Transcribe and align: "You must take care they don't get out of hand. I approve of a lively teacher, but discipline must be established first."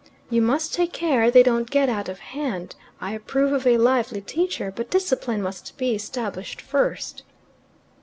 "You 0.31 0.41
must 0.41 0.73
take 0.73 0.93
care 0.93 1.29
they 1.29 1.43
don't 1.43 1.69
get 1.69 1.87
out 1.87 2.09
of 2.09 2.17
hand. 2.33 2.75
I 2.99 3.11
approve 3.13 3.53
of 3.53 3.67
a 3.67 3.77
lively 3.77 4.21
teacher, 4.21 4.73
but 4.75 4.89
discipline 4.89 5.43
must 5.43 5.77
be 5.77 5.93
established 5.93 6.59
first." 6.59 7.21